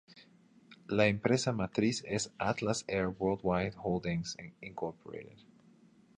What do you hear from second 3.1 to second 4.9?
Worldwide Holdings, Inc.